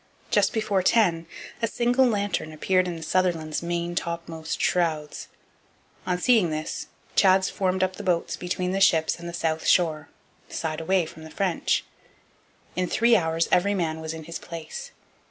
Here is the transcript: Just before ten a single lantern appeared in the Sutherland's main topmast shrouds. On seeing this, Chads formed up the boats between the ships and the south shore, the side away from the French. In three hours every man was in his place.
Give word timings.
Just 0.31 0.51
before 0.51 0.81
ten 0.81 1.27
a 1.61 1.67
single 1.67 2.07
lantern 2.07 2.51
appeared 2.51 2.87
in 2.87 2.95
the 2.95 3.03
Sutherland's 3.03 3.61
main 3.61 3.93
topmast 3.93 4.59
shrouds. 4.59 5.27
On 6.07 6.17
seeing 6.17 6.49
this, 6.49 6.87
Chads 7.15 7.51
formed 7.51 7.83
up 7.83 7.97
the 7.97 8.01
boats 8.03 8.35
between 8.35 8.71
the 8.71 8.81
ships 8.81 9.19
and 9.19 9.29
the 9.29 9.31
south 9.31 9.67
shore, 9.67 10.09
the 10.49 10.55
side 10.55 10.81
away 10.81 11.05
from 11.05 11.23
the 11.23 11.29
French. 11.29 11.85
In 12.75 12.87
three 12.89 13.15
hours 13.15 13.47
every 13.51 13.75
man 13.75 14.01
was 14.01 14.15
in 14.15 14.23
his 14.23 14.39
place. 14.39 14.89